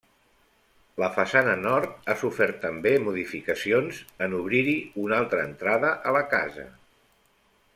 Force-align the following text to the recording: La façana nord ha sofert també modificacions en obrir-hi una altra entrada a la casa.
La 1.01 1.09
façana 1.17 1.51
nord 1.65 2.07
ha 2.09 2.15
sofert 2.21 2.57
també 2.63 2.93
modificacions 3.07 4.01
en 4.29 4.33
obrir-hi 4.39 4.75
una 5.05 5.19
altra 5.25 5.45
entrada 5.51 5.93
a 6.13 6.19
la 6.21 6.25
casa. 6.37 6.67